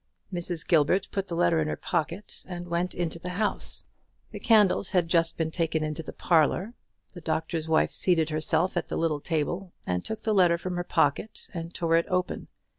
[0.33, 0.67] Mrs.
[0.67, 3.83] Gilbert put the letter in her pocket, and went into the house.
[4.31, 6.73] The candles had just been taken into the parlour.
[7.13, 10.83] The Doctor's Wife seated herself at the little table, and took the letter from her
[10.83, 12.47] pocket and tore it open.